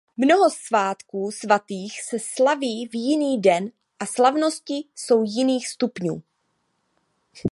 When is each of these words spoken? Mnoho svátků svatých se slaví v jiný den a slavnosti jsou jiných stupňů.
Mnoho 0.17 0.49
svátků 0.49 1.31
svatých 1.31 2.01
se 2.03 2.17
slaví 2.19 2.85
v 2.87 2.95
jiný 2.95 3.41
den 3.41 3.71
a 3.99 4.05
slavnosti 4.05 4.73
jsou 4.95 5.23
jiných 5.27 5.67
stupňů. 5.67 6.23